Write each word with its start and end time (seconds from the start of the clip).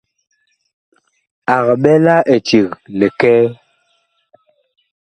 Ag 1.55 1.67
ɓɛ 1.81 1.93
la 2.05 2.15
eceg 2.33 2.67
likɛɛ. 2.99 3.43